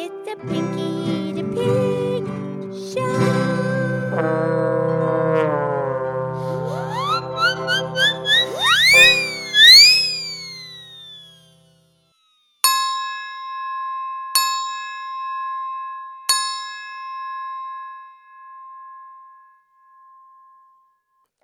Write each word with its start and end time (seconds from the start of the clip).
It's 0.00 0.28
a 0.30 0.36
Pinky 0.46 1.32
the 1.32 1.42
Pig 1.42 2.24
show. 2.94 3.48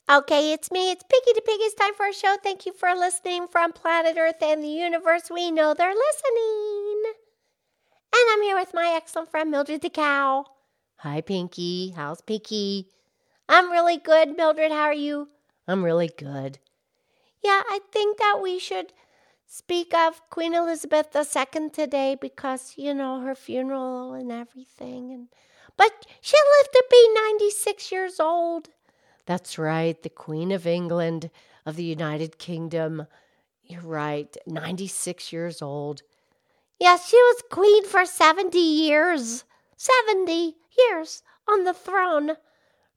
Okay, 0.08 0.52
it's 0.52 0.70
me. 0.70 0.92
It's 0.92 1.02
Pinky 1.02 1.32
the 1.34 1.42
Pig. 1.44 1.58
It's 1.58 1.74
time 1.74 1.94
for 1.94 2.06
a 2.06 2.12
show. 2.12 2.36
Thank 2.40 2.66
you 2.66 2.72
for 2.72 2.94
listening 2.94 3.48
from 3.48 3.72
planet 3.72 4.16
Earth 4.16 4.40
and 4.40 4.62
the 4.62 4.68
universe. 4.68 5.28
We 5.28 5.50
know 5.50 5.74
they're 5.74 5.88
listening. 5.88 6.63
Here 8.44 8.56
with 8.56 8.74
my 8.74 8.92
excellent 8.94 9.30
friend 9.30 9.50
Mildred 9.50 9.80
the 9.80 9.88
Cow. 9.88 10.44
Hi, 10.96 11.22
Pinky. 11.22 11.94
How's 11.96 12.20
Pinky? 12.20 12.90
I'm 13.48 13.70
really 13.70 13.96
good, 13.96 14.36
Mildred. 14.36 14.70
How 14.70 14.82
are 14.82 14.92
you? 14.92 15.30
I'm 15.66 15.82
really 15.82 16.10
good. 16.14 16.58
Yeah, 17.42 17.62
I 17.66 17.80
think 17.90 18.18
that 18.18 18.40
we 18.42 18.58
should 18.58 18.92
speak 19.46 19.94
of 19.94 20.20
Queen 20.28 20.52
Elizabeth 20.52 21.16
II 21.16 21.70
today 21.70 22.18
because, 22.20 22.74
you 22.76 22.92
know, 22.92 23.22
her 23.22 23.34
funeral 23.34 24.12
and 24.12 24.30
everything. 24.30 25.10
And 25.10 25.28
But 25.78 26.04
she 26.20 26.36
lived 26.36 26.72
to 26.74 26.84
be 26.90 27.14
96 27.14 27.90
years 27.90 28.20
old. 28.20 28.68
That's 29.24 29.56
right, 29.56 30.00
the 30.02 30.10
Queen 30.10 30.52
of 30.52 30.66
England 30.66 31.30
of 31.64 31.76
the 31.76 31.84
United 31.84 32.36
Kingdom. 32.36 33.06
You're 33.62 33.80
right, 33.80 34.36
96 34.46 35.32
years 35.32 35.62
old. 35.62 36.02
Yes, 36.78 37.08
she 37.08 37.16
was 37.16 37.42
queen 37.50 37.84
for 37.84 38.04
70 38.04 38.58
years. 38.58 39.44
70 39.76 40.54
years 40.78 41.22
on 41.48 41.64
the 41.64 41.74
throne. 41.74 42.32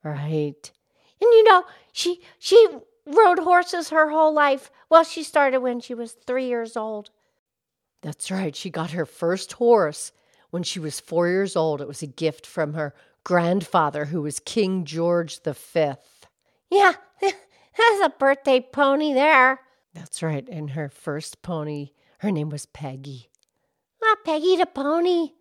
Right. 0.03 0.71
And 1.19 1.31
you 1.31 1.43
know, 1.43 1.65
she 1.91 2.21
she 2.39 2.67
rode 3.05 3.39
horses 3.39 3.89
her 3.89 4.09
whole 4.09 4.33
life. 4.33 4.69
Well, 4.89 5.03
she 5.03 5.23
started 5.23 5.59
when 5.59 5.79
she 5.79 5.93
was 5.93 6.13
3 6.13 6.45
years 6.45 6.77
old. 6.77 7.09
That's 8.01 8.31
right. 8.31 8.55
She 8.55 8.69
got 8.69 8.91
her 8.91 9.05
first 9.05 9.53
horse 9.53 10.11
when 10.49 10.63
she 10.63 10.79
was 10.79 10.99
4 10.99 11.27
years 11.27 11.55
old. 11.55 11.81
It 11.81 11.87
was 11.87 12.01
a 12.01 12.07
gift 12.07 12.45
from 12.45 12.73
her 12.73 12.93
grandfather 13.23 14.05
who 14.05 14.21
was 14.21 14.39
King 14.39 14.85
George 14.85 15.41
the 15.41 15.53
Fifth. 15.53 16.27
Yeah, 16.69 16.93
that's 17.21 18.05
a 18.05 18.13
birthday 18.17 18.61
pony 18.61 19.13
there. 19.13 19.59
That's 19.93 20.21
right. 20.21 20.47
And 20.47 20.71
her 20.71 20.89
first 20.89 21.41
pony, 21.41 21.91
her 22.19 22.31
name 22.31 22.49
was 22.49 22.65
Peggy. 22.67 23.29
Ah, 24.03 24.15
Peggy 24.25 24.55
the 24.55 24.65
pony. 24.65 25.31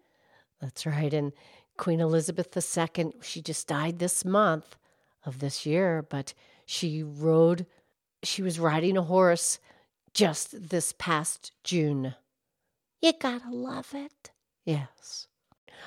That's 0.61 0.87
right. 0.87 1.13
And 1.13 1.33
Queen 1.77 2.01
Elizabeth 2.01 2.57
II, 2.57 3.13
she 3.23 3.43
just 3.43 3.69
died 3.69 3.99
this 3.99 4.25
month 4.25 4.77
of 5.25 5.41
this 5.41 5.67
year, 5.67 6.07
but 6.09 6.33
she 6.65 7.03
rode, 7.03 7.67
she 8.23 8.43
was 8.43 8.59
riding 8.59 8.97
a 8.97 9.03
horse 9.03 9.59
just 10.15 10.71
this 10.71 10.95
past 10.99 11.53
June. 11.63 12.15
You 13.03 13.13
gotta 13.21 13.51
love 13.51 13.95
it. 13.95 14.31
Yes. 14.65 15.29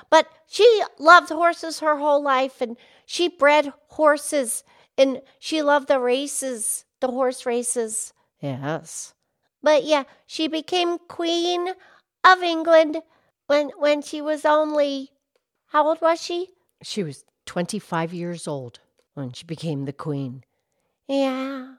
But 0.09 0.27
she 0.47 0.83
loved 0.99 1.29
horses 1.29 1.79
her 1.79 1.97
whole 1.97 2.23
life 2.23 2.61
and 2.61 2.77
she 3.05 3.27
bred 3.27 3.73
horses 3.87 4.63
and 4.97 5.21
she 5.39 5.61
loved 5.61 5.87
the 5.87 5.99
races, 5.99 6.85
the 6.99 7.07
horse 7.07 7.45
races. 7.45 8.13
Yes. 8.39 9.13
But 9.61 9.83
yeah, 9.83 10.03
she 10.25 10.47
became 10.47 10.97
queen 11.07 11.69
of 12.23 12.43
England 12.43 13.01
when 13.47 13.69
when 13.77 14.01
she 14.01 14.21
was 14.21 14.45
only 14.45 15.09
how 15.67 15.87
old 15.87 16.01
was 16.01 16.21
she? 16.21 16.49
She 16.81 17.03
was 17.03 17.23
25 17.45 18.13
years 18.13 18.47
old 18.47 18.79
when 19.13 19.31
she 19.31 19.45
became 19.45 19.85
the 19.85 19.93
queen. 19.93 20.43
Yeah. 21.07 21.75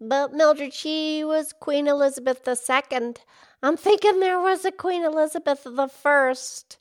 But 0.00 0.32
Mildred, 0.32 0.72
she 0.72 1.24
was 1.24 1.52
Queen 1.52 1.88
Elizabeth 1.88 2.46
II. 2.46 3.14
I'm 3.62 3.76
thinking 3.76 4.20
there 4.20 4.38
was 4.38 4.64
a 4.64 4.70
Queen 4.70 5.02
Elizabeth 5.02 5.64
the 5.64 5.88
First. 5.88 6.78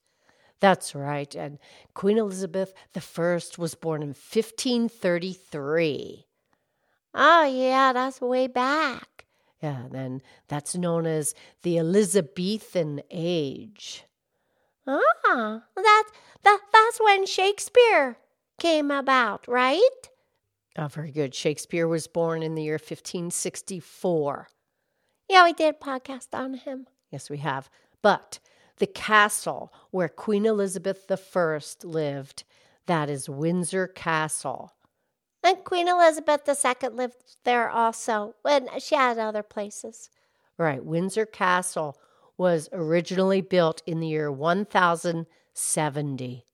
That's 0.60 0.94
right. 0.94 1.34
And 1.36 1.58
Queen 1.94 2.18
Elizabeth 2.18 2.74
I 2.96 3.02
was 3.58 3.76
born 3.76 4.04
in 4.04 4.10
1533. 4.10 6.26
Oh, 7.14 7.46
yeah, 7.46 7.94
that's 7.94 8.20
way 8.22 8.48
back. 8.48 9.17
Yeah, 9.62 9.84
then 9.90 10.22
that's 10.48 10.76
known 10.76 11.06
as 11.06 11.34
the 11.64 11.80
Elizabethan 11.80 13.02
age. 13.10 14.04
Ah, 14.86 15.64
that, 15.76 16.04
that, 16.44 16.60
that's 16.72 17.00
when 17.00 17.26
Shakespeare 17.26 18.18
came 18.60 18.92
about, 18.92 19.48
right? 19.48 20.10
Oh, 20.78 20.88
very 20.88 21.12
good. 21.12 21.34
Shakespeare 21.34 21.88
was 21.88 22.08
born 22.08 22.44
in 22.44 22.56
the 22.56 22.64
year 22.64 22.76
1564. 22.76 24.48
Yeah, 25.28 25.44
we 25.44 25.54
did 25.54 25.76
a 25.76 25.78
podcast 25.78 26.28
on 26.34 26.54
him. 26.54 26.88
Yes, 27.12 27.30
we 27.30 27.38
have. 27.38 27.70
But 28.02 28.40
the 28.78 28.88
castle 28.88 29.74
where 29.92 30.08
Queen 30.08 30.46
Elizabeth 30.46 31.12
I 31.12 31.60
lived. 31.84 32.44
That 32.86 33.10
is 33.10 33.28
Windsor 33.28 33.88
Castle. 33.88 34.74
And 35.44 35.64
Queen 35.64 35.88
Elizabeth 35.88 36.42
II 36.48 36.90
lived 36.90 37.38
there 37.44 37.70
also, 37.70 38.36
when 38.42 38.68
she 38.80 38.96
had 38.96 39.18
other 39.18 39.44
places. 39.44 40.10
Right, 40.58 40.84
Windsor 40.84 41.26
Castle 41.26 41.98
was 42.38 42.70
originally 42.74 43.42
built 43.42 43.82
in 43.86 44.00
the 44.00 44.08
year 44.08 44.32
1070. 44.32 46.46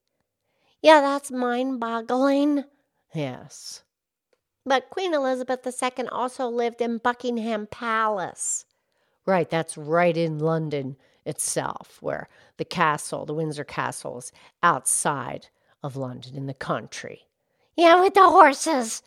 Yeah, 0.82 1.02
that's 1.02 1.32
mind 1.32 1.80
boggling. 1.80 2.66
Yes. 3.14 3.84
But 4.66 4.90
Queen 4.90 5.14
Elizabeth 5.14 5.66
II 5.66 6.08
also 6.08 6.48
lived 6.48 6.82
in 6.82 6.98
Buckingham 6.98 7.68
Palace. 7.68 8.66
Right, 9.26 9.50
that's 9.50 9.78
right 9.78 10.16
in 10.16 10.40
London 10.40 10.98
itself, 11.26 11.98
where 12.02 12.28
the 12.58 12.66
castle, 12.66 13.26
the 13.26 13.34
Windsor 13.34 13.64
Castle, 13.64 14.18
is 14.18 14.34
outside 14.62 15.48
of 15.82 15.96
London 15.96 16.36
in 16.36 16.48
the 16.48 16.54
country. 16.54 17.28
Yeah, 17.76 18.02
with 18.02 18.14
the 18.14 18.30
horses. 18.30 19.02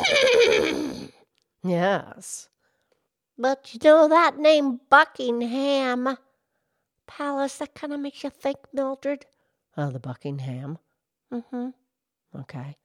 yes. 1.64 2.48
But 3.38 3.74
you 3.74 3.80
know 3.82 4.08
that 4.08 4.38
name 4.38 4.80
Buckingham 4.88 6.16
Palace, 7.06 7.58
that 7.58 7.74
kind 7.74 7.92
of 7.92 8.00
makes 8.00 8.24
you 8.24 8.30
think, 8.30 8.58
Mildred. 8.72 9.26
Oh, 9.76 9.90
the 9.90 10.00
Buckingham. 10.00 10.78
Mm-hmm. 11.32 11.68
Okay. 12.40 12.76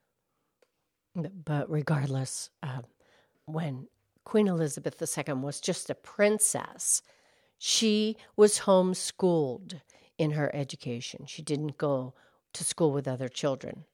But 1.15 1.69
regardless, 1.69 2.49
uh, 2.63 2.81
when 3.45 3.87
Queen 4.23 4.47
Elizabeth 4.47 5.01
II 5.01 5.33
was 5.35 5.59
just 5.59 5.89
a 5.89 5.95
princess, 5.95 7.01
she 7.57 8.17
was 8.35 8.59
homeschooled 8.59 9.81
in 10.17 10.31
her 10.31 10.53
education. 10.55 11.25
She 11.25 11.41
didn't 11.41 11.77
go 11.77 12.13
to 12.53 12.63
school 12.63 12.91
with 12.91 13.07
other 13.07 13.27
children. 13.29 13.85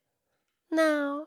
No. 0.70 1.26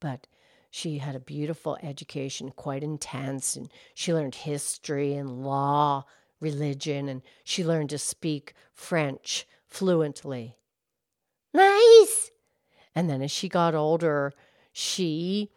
But 0.00 0.26
she 0.70 0.98
had 0.98 1.14
a 1.14 1.20
beautiful 1.20 1.76
education, 1.82 2.50
quite 2.50 2.82
intense, 2.82 3.56
and 3.56 3.70
she 3.94 4.12
learned 4.12 4.34
history 4.34 5.14
and 5.14 5.44
law, 5.44 6.04
religion, 6.40 7.08
and 7.08 7.22
she 7.44 7.64
learned 7.64 7.90
to 7.90 7.98
speak 7.98 8.54
French 8.72 9.46
fluently. 9.66 10.56
Nice. 11.52 12.30
And 12.94 13.08
then 13.08 13.22
as 13.22 13.30
she 13.30 13.48
got 13.48 13.74
older, 13.74 14.32
she 14.72 15.50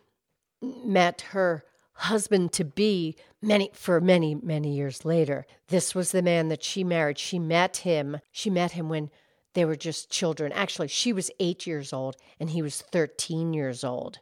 met 0.61 1.21
her 1.31 1.63
husband 1.93 2.51
to 2.51 2.65
be 2.65 3.15
many 3.41 3.69
for 3.73 4.01
many 4.01 4.35
many 4.35 4.75
years 4.75 5.05
later 5.05 5.45
this 5.69 5.95
was 5.95 6.11
the 6.11 6.21
man 6.21 6.49
that 6.49 6.61
she 6.61 6.83
married 6.83 7.17
she 7.17 7.39
met 7.39 7.77
him 7.77 8.17
she 8.31 8.49
met 8.49 8.71
him 8.71 8.89
when 8.89 9.09
they 9.55 9.65
were 9.65 9.75
just 9.75 10.11
children. 10.11 10.51
Actually 10.51 10.87
she 10.87 11.11
was 11.11 11.31
8 11.39 11.65
years 11.65 11.91
old 11.91 12.15
and 12.39 12.51
he 12.51 12.61
was 12.61 12.81
13 12.81 13.53
years 13.53 13.83
old. 13.83 14.19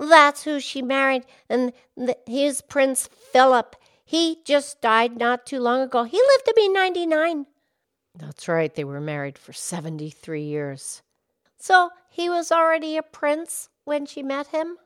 That's 0.00 0.44
who 0.44 0.60
she 0.60 0.80
married 0.80 1.24
and 1.50 1.72
his 2.26 2.62
prince 2.62 3.08
philip. 3.32 3.76
He 4.04 4.38
just 4.44 4.80
died 4.80 5.18
not 5.18 5.44
too 5.44 5.60
long 5.60 5.82
ago. 5.82 6.04
He 6.04 6.16
lived 6.16 6.46
to 6.46 6.54
be 6.56 6.68
99 6.68 7.46
that's 8.18 8.48
right 8.48 8.74
they 8.74 8.84
were 8.84 9.00
married 9.00 9.38
for 9.38 9.52
73 9.52 10.42
years. 10.42 11.02
So 11.58 11.90
he 12.10 12.28
was 12.28 12.52
already 12.52 12.96
a 12.96 13.02
prince 13.02 13.68
when 13.84 14.06
she 14.06 14.22
met 14.22 14.48
him? 14.48 14.76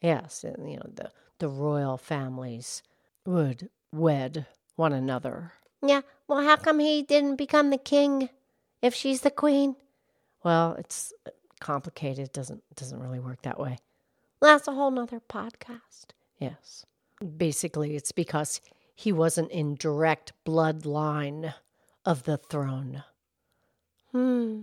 Yes 0.00 0.44
and 0.44 0.70
you 0.70 0.76
know 0.78 0.90
the 0.94 1.10
the 1.38 1.48
royal 1.48 1.96
families 1.96 2.82
would 3.26 3.70
wed 3.92 4.46
one 4.76 4.92
another. 4.92 5.52
Yeah, 5.82 6.02
well, 6.28 6.44
how 6.44 6.56
come 6.56 6.78
he 6.78 7.02
didn't 7.02 7.36
become 7.36 7.70
the 7.70 7.78
king 7.78 8.28
if 8.82 8.94
she's 8.94 9.20
the 9.22 9.30
queen? 9.30 9.76
Well, 10.42 10.74
it's 10.78 11.12
complicated. 11.60 12.26
It 12.26 12.32
doesn't 12.32 12.62
doesn't 12.74 13.00
really 13.00 13.20
work 13.20 13.42
that 13.42 13.58
way. 13.58 13.78
That's 14.40 14.66
a 14.68 14.72
whole 14.72 14.90
nother 14.90 15.20
podcast. 15.28 16.06
Yes. 16.38 16.86
Basically, 17.36 17.96
it's 17.96 18.12
because 18.12 18.60
he 18.94 19.12
wasn't 19.12 19.50
in 19.50 19.74
direct 19.74 20.32
bloodline 20.46 21.54
of 22.06 22.24
the 22.24 22.38
throne. 22.38 23.04
Hmm. 24.12 24.62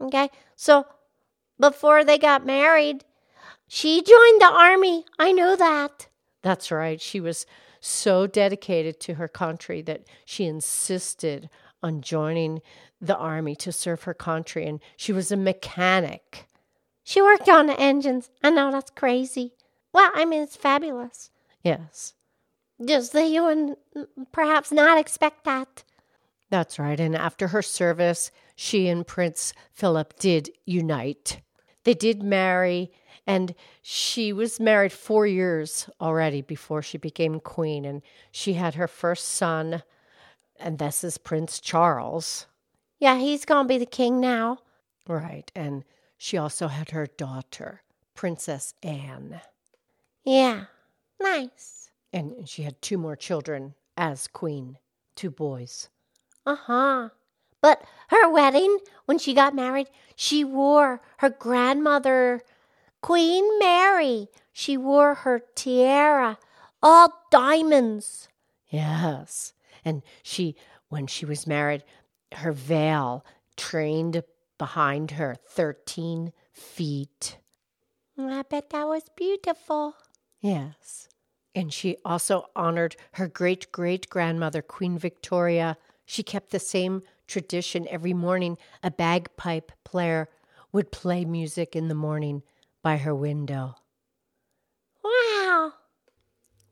Okay. 0.00 0.28
So 0.56 0.86
before 1.58 2.04
they 2.04 2.18
got 2.18 2.44
married, 2.44 3.04
she 3.68 4.02
joined 4.02 4.40
the 4.40 4.50
army. 4.52 5.04
I 5.18 5.32
know 5.32 5.56
that. 5.56 6.08
That's 6.42 6.70
right. 6.70 7.00
She 7.00 7.20
was 7.20 7.46
so 7.80 8.26
dedicated 8.26 8.98
to 9.00 9.14
her 9.14 9.28
country 9.28 9.82
that 9.82 10.04
she 10.24 10.44
insisted 10.44 11.48
on 11.84 12.00
joining 12.00 12.62
the 13.00 13.16
army 13.16 13.54
to 13.56 13.70
serve 13.70 14.04
her 14.04 14.14
country, 14.14 14.66
and 14.66 14.80
she 14.96 15.12
was 15.12 15.30
a 15.30 15.36
mechanic. 15.36 16.48
She 17.04 17.20
worked 17.20 17.48
on 17.48 17.66
the 17.66 17.78
engines. 17.78 18.30
I 18.42 18.48
know 18.50 18.72
that's 18.72 18.90
crazy. 18.90 19.52
Well, 19.92 20.10
I 20.14 20.24
mean, 20.24 20.42
it's 20.42 20.56
fabulous. 20.56 21.30
Yes. 21.62 22.14
Just 22.82 23.12
that 23.12 23.28
you 23.28 23.44
would 23.44 23.76
perhaps 24.32 24.72
not 24.72 24.98
expect 24.98 25.44
that. 25.44 25.84
That's 26.48 26.78
right. 26.78 26.98
And 26.98 27.14
after 27.14 27.48
her 27.48 27.62
service, 27.62 28.30
she 28.56 28.88
and 28.88 29.06
Prince 29.06 29.52
Philip 29.70 30.18
did 30.18 30.50
unite. 30.64 31.42
They 31.84 31.94
did 31.94 32.22
marry, 32.22 32.90
and 33.26 33.54
she 33.82 34.32
was 34.32 34.58
married 34.58 34.92
four 34.92 35.26
years 35.26 35.90
already 36.00 36.40
before 36.40 36.80
she 36.80 36.96
became 36.96 37.38
queen. 37.40 37.84
And 37.84 38.00
she 38.32 38.54
had 38.54 38.76
her 38.76 38.88
first 38.88 39.28
son, 39.28 39.82
and 40.64 40.78
this 40.78 41.04
is 41.04 41.18
Prince 41.18 41.60
Charles. 41.60 42.46
Yeah, 42.98 43.18
he's 43.18 43.44
going 43.44 43.66
to 43.66 43.68
be 43.68 43.76
the 43.76 43.84
king 43.84 44.18
now. 44.18 44.58
Right. 45.06 45.52
And 45.54 45.84
she 46.16 46.38
also 46.38 46.68
had 46.68 46.90
her 46.90 47.06
daughter, 47.06 47.82
Princess 48.14 48.72
Anne. 48.82 49.42
Yeah, 50.24 50.64
nice. 51.20 51.90
And 52.14 52.48
she 52.48 52.62
had 52.62 52.80
two 52.80 52.96
more 52.96 53.14
children 53.14 53.74
as 53.98 54.26
queen, 54.26 54.78
two 55.14 55.30
boys. 55.30 55.90
Uh 56.46 56.56
huh. 56.56 57.08
But 57.60 57.82
her 58.08 58.30
wedding, 58.30 58.78
when 59.04 59.18
she 59.18 59.34
got 59.34 59.54
married, 59.54 59.88
she 60.16 60.44
wore 60.44 61.02
her 61.18 61.30
grandmother, 61.30 62.40
Queen 63.02 63.58
Mary. 63.58 64.28
She 64.50 64.78
wore 64.78 65.14
her 65.14 65.42
tiara, 65.54 66.38
all 66.82 67.26
diamonds. 67.30 68.28
Yes. 68.74 69.52
And 69.84 70.02
she, 70.22 70.56
when 70.88 71.06
she 71.06 71.24
was 71.24 71.46
married, 71.46 71.84
her 72.32 72.52
veil 72.52 73.24
trained 73.56 74.22
behind 74.58 75.12
her 75.12 75.36
13 75.48 76.32
feet. 76.52 77.38
Mm, 78.18 78.32
I 78.32 78.42
bet 78.42 78.70
that 78.70 78.88
was 78.88 79.04
beautiful. 79.16 79.94
Yes. 80.40 81.08
And 81.54 81.72
she 81.72 81.98
also 82.04 82.46
honored 82.56 82.96
her 83.12 83.28
great 83.28 83.70
great 83.70 84.08
grandmother, 84.10 84.60
Queen 84.60 84.98
Victoria. 84.98 85.76
She 86.04 86.24
kept 86.24 86.50
the 86.50 86.58
same 86.58 87.02
tradition 87.28 87.86
every 87.88 88.12
morning. 88.12 88.58
A 88.82 88.90
bagpipe 88.90 89.70
player 89.84 90.28
would 90.72 90.90
play 90.90 91.24
music 91.24 91.76
in 91.76 91.86
the 91.86 91.94
morning 91.94 92.42
by 92.82 92.96
her 92.96 93.14
window. 93.14 93.76
Wow. 95.02 95.33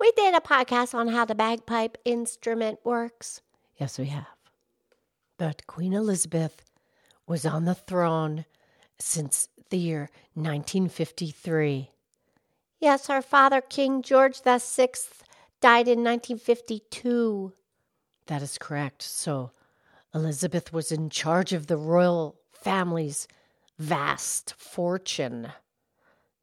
We 0.02 0.10
did 0.16 0.34
a 0.34 0.40
podcast 0.40 0.94
on 0.94 1.06
how 1.06 1.24
the 1.24 1.36
bagpipe 1.36 1.96
instrument 2.04 2.80
works. 2.82 3.40
Yes, 3.76 4.00
we 4.00 4.06
have. 4.06 4.26
But 5.38 5.64
Queen 5.68 5.92
Elizabeth 5.92 6.64
was 7.28 7.46
on 7.46 7.66
the 7.66 7.76
throne 7.76 8.44
since 8.98 9.46
the 9.70 9.78
year 9.78 10.10
1953. 10.34 11.92
Yes, 12.80 13.06
her 13.06 13.22
father, 13.22 13.60
King 13.60 14.02
George 14.02 14.42
VI, 14.42 14.88
died 15.60 15.86
in 15.86 16.02
1952. 16.02 17.52
That 18.26 18.42
is 18.42 18.58
correct. 18.58 19.02
So 19.02 19.52
Elizabeth 20.12 20.72
was 20.72 20.90
in 20.90 21.10
charge 21.10 21.52
of 21.52 21.68
the 21.68 21.76
royal 21.76 22.34
family's 22.50 23.28
vast 23.78 24.54
fortune. 24.58 25.52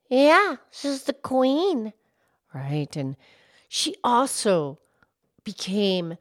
Yeah, 0.07 0.55
she's 0.71 1.03
the 1.03 1.11
queen. 1.11 1.91
Right. 2.53 2.95
And 2.95 3.17
she 3.69 3.95
also 4.03 4.79
became 5.45 6.17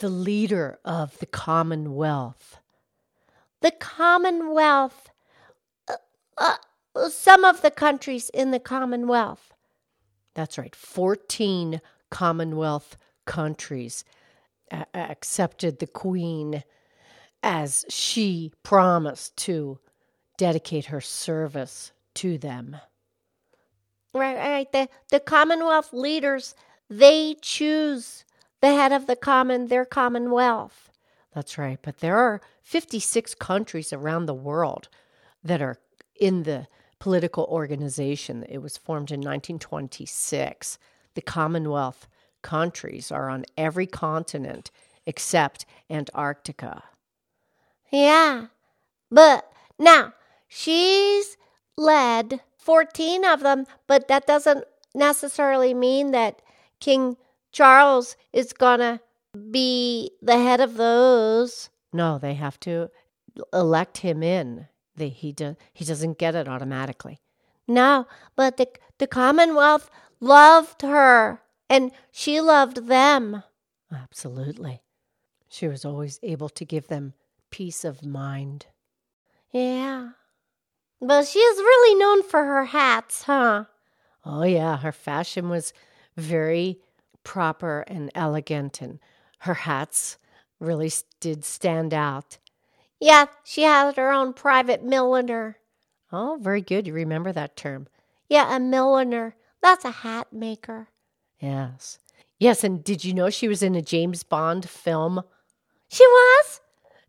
the 0.00 0.08
leader 0.08 0.78
of 0.84 1.18
the 1.18 1.26
Commonwealth. 1.26 2.58
The 3.60 3.70
Commonwealth. 3.70 5.10
Uh, 5.86 5.96
uh, 6.96 7.08
some 7.10 7.44
of 7.44 7.62
the 7.62 7.70
countries 7.70 8.30
in 8.30 8.50
the 8.50 8.58
Commonwealth. 8.58 9.52
That's 10.34 10.58
right. 10.58 10.74
14 10.74 11.80
Commonwealth 12.10 12.96
countries 13.26 14.04
a- 14.70 14.86
accepted 14.94 15.78
the 15.78 15.86
Queen 15.86 16.64
as 17.42 17.84
she 17.90 18.50
promised 18.62 19.36
to 19.36 19.78
dedicate 20.38 20.86
her 20.86 21.02
service 21.02 21.92
to 22.14 22.38
them. 22.38 22.78
Right, 24.14 24.36
right. 24.36 24.72
The, 24.72 24.88
the 25.10 25.20
Commonwealth 25.20 25.92
leaders, 25.92 26.54
they 26.88 27.36
choose 27.40 28.24
the 28.60 28.72
head 28.72 28.92
of 28.92 29.06
the 29.06 29.16
common, 29.16 29.66
their 29.68 29.84
Commonwealth. 29.84 30.90
That's 31.34 31.58
right. 31.58 31.78
But 31.80 31.98
there 31.98 32.18
are 32.18 32.40
56 32.62 33.34
countries 33.36 33.92
around 33.92 34.26
the 34.26 34.34
world 34.34 34.88
that 35.44 35.62
are 35.62 35.78
in 36.18 36.42
the 36.42 36.66
political 36.98 37.44
organization. 37.44 38.44
It 38.48 38.58
was 38.58 38.76
formed 38.76 39.10
in 39.10 39.20
1926. 39.20 40.78
The 41.14 41.22
Commonwealth 41.22 42.08
countries 42.42 43.12
are 43.12 43.28
on 43.28 43.44
every 43.56 43.86
continent 43.86 44.70
except 45.06 45.64
Antarctica. 45.88 46.82
Yeah. 47.90 48.46
But 49.10 49.50
now, 49.78 50.12
she's 50.48 51.36
led 51.76 52.40
14 52.58 53.24
of 53.24 53.40
them, 53.40 53.66
but 53.86 54.08
that 54.08 54.26
doesn't 54.26 54.64
necessarily 54.94 55.72
mean 55.72 56.10
that 56.10 56.42
King 56.80 57.16
Charles 57.52 58.16
is 58.32 58.52
to 58.52 59.00
be 59.50 60.10
the 60.22 60.36
head 60.36 60.60
of 60.60 60.74
those. 60.74 61.70
No, 61.92 62.18
they 62.18 62.34
have 62.34 62.58
to 62.60 62.90
elect 63.52 63.98
him 63.98 64.22
in. 64.22 64.68
They, 64.96 65.08
he, 65.08 65.32
do, 65.32 65.56
he 65.72 65.84
doesn't 65.84 66.18
get 66.18 66.34
it 66.34 66.48
automatically. 66.48 67.20
No, 67.66 68.06
but 68.34 68.56
the, 68.56 68.68
the 68.98 69.06
Commonwealth 69.06 69.90
loved 70.20 70.82
her 70.82 71.42
and 71.70 71.92
she 72.10 72.40
loved 72.40 72.88
them. 72.88 73.42
Absolutely. 73.92 74.82
She 75.48 75.68
was 75.68 75.84
always 75.84 76.18
able 76.22 76.48
to 76.50 76.64
give 76.64 76.88
them 76.88 77.14
peace 77.50 77.84
of 77.84 78.04
mind. 78.04 78.66
Yeah. 79.50 80.10
But 81.00 81.26
she 81.26 81.38
is 81.38 81.58
really 81.58 81.98
known 81.98 82.22
for 82.22 82.44
her 82.44 82.66
hats, 82.66 83.22
huh? 83.22 83.64
Oh, 84.24 84.42
yeah. 84.42 84.78
Her 84.78 84.92
fashion 84.92 85.48
was 85.48 85.72
very 86.18 86.78
proper 87.24 87.84
and 87.86 88.10
elegant, 88.14 88.82
and 88.82 88.98
her 89.40 89.54
hats 89.54 90.18
really 90.60 90.90
did 91.20 91.44
stand 91.44 91.94
out. 91.94 92.38
Yeah, 93.00 93.26
she 93.44 93.62
had 93.62 93.96
her 93.96 94.10
own 94.10 94.32
private 94.32 94.82
milliner. 94.82 95.58
Oh, 96.10 96.38
very 96.40 96.60
good. 96.60 96.86
You 96.86 96.92
remember 96.92 97.32
that 97.32 97.56
term. 97.56 97.86
Yeah, 98.28 98.54
a 98.54 98.60
milliner. 98.60 99.36
That's 99.62 99.84
a 99.84 99.90
hat 99.90 100.32
maker. 100.32 100.88
Yes. 101.40 101.98
Yes, 102.38 102.64
and 102.64 102.82
did 102.82 103.04
you 103.04 103.14
know 103.14 103.30
she 103.30 103.48
was 103.48 103.62
in 103.62 103.74
a 103.74 103.82
James 103.82 104.22
Bond 104.22 104.68
film? 104.68 105.22
She 105.88 106.06
was? 106.06 106.60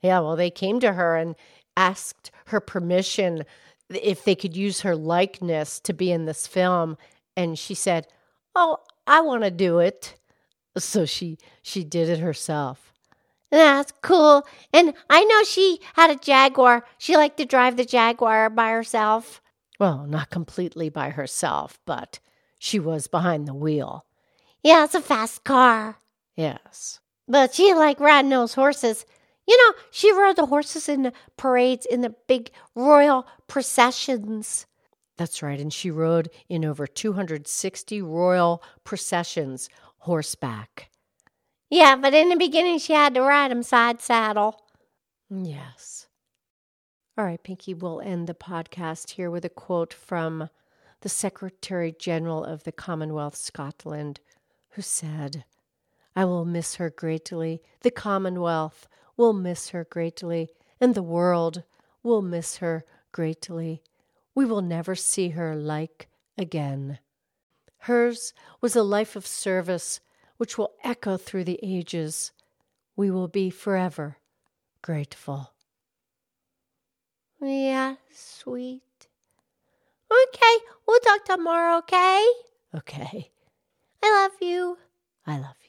Yeah, 0.01 0.19
well, 0.19 0.35
they 0.35 0.49
came 0.49 0.79
to 0.79 0.93
her 0.93 1.15
and 1.15 1.35
asked 1.75 2.31
her 2.47 2.59
permission 2.59 3.43
if 3.89 4.23
they 4.23 4.35
could 4.35 4.55
use 4.55 4.81
her 4.81 4.95
likeness 4.95 5.79
to 5.81 5.93
be 5.93 6.11
in 6.11 6.25
this 6.25 6.47
film, 6.47 6.97
and 7.35 7.57
she 7.57 7.73
said, 7.73 8.07
"Oh, 8.55 8.77
I 9.09 9.21
want 9.21 9.43
to 9.43 9.51
do 9.51 9.79
it." 9.79 10.15
So 10.77 11.05
she 11.05 11.37
she 11.61 11.83
did 11.83 12.07
it 12.07 12.19
herself. 12.19 12.93
That's 13.51 13.91
cool. 14.01 14.45
And 14.71 14.93
I 15.09 15.23
know 15.23 15.43
she 15.43 15.79
had 15.95 16.11
a 16.11 16.15
Jaguar. 16.15 16.85
She 16.97 17.17
liked 17.17 17.37
to 17.37 17.45
drive 17.45 17.77
the 17.77 17.85
Jaguar 17.85 18.49
by 18.49 18.69
herself. 18.69 19.41
Well, 19.79 20.05
not 20.05 20.29
completely 20.29 20.89
by 20.89 21.09
herself, 21.09 21.79
but 21.85 22.19
she 22.59 22.79
was 22.79 23.07
behind 23.07 23.47
the 23.47 23.53
wheel. 23.53 24.05
Yeah, 24.63 24.83
it's 24.83 24.93
a 24.93 25.01
fast 25.01 25.43
car. 25.43 25.97
Yes. 26.35 26.99
But 27.27 27.53
she 27.53 27.73
liked 27.73 28.01
riding 28.01 28.29
those 28.29 28.53
horses. 28.53 29.05
You 29.47 29.57
know, 29.57 29.73
she 29.89 30.11
rode 30.11 30.35
the 30.35 30.45
horses 30.45 30.87
in 30.87 31.03
the 31.03 31.13
parades 31.37 31.85
in 31.85 32.01
the 32.01 32.13
big 32.27 32.51
royal 32.75 33.25
processions. 33.47 34.67
That's 35.19 35.43
right. 35.43 35.59
And 35.59 35.73
she 35.73 35.91
rode 35.91 36.29
in 36.47 36.63
over 36.63 36.87
260 36.87 38.01
royal 38.01 38.63
processions 38.85 39.67
horseback. 39.97 40.89
Yeah, 41.69 41.97
but 41.97 42.13
in 42.13 42.29
the 42.29 42.37
beginning, 42.37 42.79
she 42.79 42.93
had 42.93 43.13
to 43.15 43.21
ride 43.21 43.51
him 43.51 43.61
side 43.61 43.99
saddle. 43.99 44.63
Yes. 45.29 46.07
All 47.17 47.25
right, 47.25 47.43
Pinky, 47.43 47.73
we'll 47.73 47.99
end 47.99 48.27
the 48.27 48.33
podcast 48.33 49.11
here 49.11 49.29
with 49.29 49.43
a 49.43 49.49
quote 49.49 49.93
from 49.93 50.49
the 51.01 51.09
Secretary 51.09 51.93
General 51.99 52.45
of 52.45 52.63
the 52.63 52.71
Commonwealth 52.71 53.35
Scotland, 53.35 54.21
who 54.69 54.81
said, 54.81 55.43
I 56.15 56.23
will 56.23 56.45
miss 56.45 56.75
her 56.75 56.89
greatly. 56.89 57.61
The 57.81 57.91
Commonwealth 57.91 58.87
will 59.17 59.33
miss 59.33 59.69
her 59.69 59.83
greatly, 59.83 60.47
and 60.79 60.95
the 60.95 61.03
world 61.03 61.63
will 62.03 62.21
miss 62.21 62.57
her 62.57 62.85
greatly. 63.11 63.83
We 64.39 64.45
will 64.45 64.61
never 64.61 64.95
see 64.95 65.31
her 65.31 65.53
like 65.53 66.07
again. 66.37 66.99
Hers 67.79 68.33
was 68.61 68.73
a 68.73 68.83
life 68.83 69.17
of 69.17 69.27
service 69.27 69.99
which 70.37 70.57
will 70.57 70.75
echo 70.81 71.17
through 71.17 71.43
the 71.43 71.59
ages. 71.61 72.31
We 72.95 73.11
will 73.11 73.27
be 73.27 73.49
forever 73.49 74.15
grateful. 74.81 75.51
Yeah, 77.41 77.95
sweet. 78.13 79.09
Okay, 80.09 80.55
we'll 80.87 81.01
talk 81.01 81.25
tomorrow, 81.25 81.79
okay? 81.79 82.25
Okay, 82.73 83.31
I 84.01 84.23
love 84.23 84.37
you. 84.39 84.77
I 85.27 85.33
love 85.33 85.57
you. 85.63 85.68